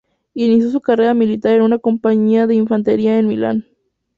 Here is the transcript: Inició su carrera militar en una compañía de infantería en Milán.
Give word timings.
Inició 0.33 0.71
su 0.71 0.81
carrera 0.81 1.13
militar 1.13 1.53
en 1.55 1.61
una 1.61 1.77
compañía 1.77 2.47
de 2.47 2.55
infantería 2.55 3.19
en 3.19 3.27
Milán. 3.27 3.67